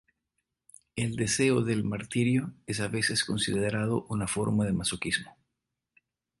El 0.95 1.15
deseo 1.15 1.61
del 1.61 1.83
martirio 1.83 2.55
es 2.65 2.79
a 2.79 2.87
veces 2.87 3.23
considerado 3.23 4.07
una 4.09 4.27
forma 4.27 4.65
de 4.65 4.73
masoquismo. 4.73 5.37